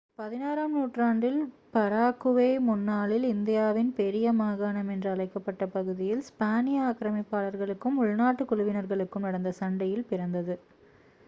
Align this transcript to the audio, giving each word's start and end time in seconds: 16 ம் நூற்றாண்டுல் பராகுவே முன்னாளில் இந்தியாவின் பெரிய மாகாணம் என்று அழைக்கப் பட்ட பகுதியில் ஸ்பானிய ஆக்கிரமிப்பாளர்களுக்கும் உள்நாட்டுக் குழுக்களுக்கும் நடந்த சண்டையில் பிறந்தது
16 0.19 0.37
ம் 0.63 0.75
நூற்றாண்டுல் 0.75 1.37
பராகுவே 1.73 2.47
முன்னாளில் 2.63 3.27
இந்தியாவின் 3.29 3.91
பெரிய 3.95 4.33
மாகாணம் 4.39 4.89
என்று 4.89 5.09
அழைக்கப் 5.11 5.45
பட்ட 5.45 5.67
பகுதியில் 5.75 6.25
ஸ்பானிய 6.29 6.87
ஆக்கிரமிப்பாளர்களுக்கும் 6.89 8.01
உள்நாட்டுக் 8.03 8.51
குழுக்களுக்கும் 8.51 9.27
நடந்த 9.29 9.53
சண்டையில் 9.61 10.09
பிறந்தது 10.11 10.57